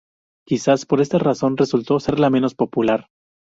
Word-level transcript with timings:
Quizás 0.47 0.87
por 0.87 0.99
esta 0.99 1.19
razón 1.19 1.57
resultó 1.57 1.99
ser 1.99 2.19
la 2.19 2.31
menos 2.31 2.55
popular. 2.55 3.05